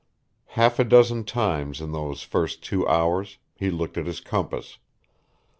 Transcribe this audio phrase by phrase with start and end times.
[0.57, 4.79] Half a dozen times in those first two hours he looked at his compass.